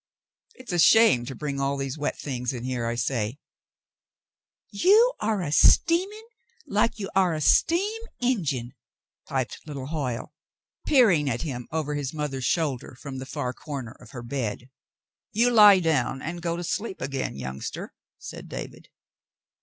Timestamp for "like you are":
6.65-7.35